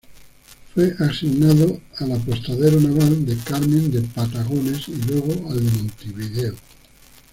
[0.73, 6.55] Fue asignado al apostadero naval de Carmen de Patagones y luego al de Montevideo.